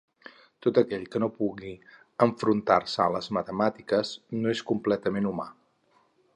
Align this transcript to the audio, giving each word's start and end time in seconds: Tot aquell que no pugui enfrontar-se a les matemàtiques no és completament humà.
Tot 0.65 0.77
aquell 0.81 1.03
que 1.15 1.21
no 1.23 1.27
pugui 1.41 1.73
enfrontar-se 2.27 3.03
a 3.05 3.09
les 3.17 3.29
matemàtiques 3.39 4.15
no 4.39 4.55
és 4.57 4.67
completament 4.73 5.33
humà. 5.35 5.51